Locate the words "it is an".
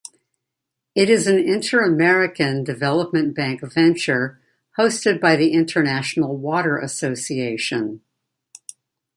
0.95-1.37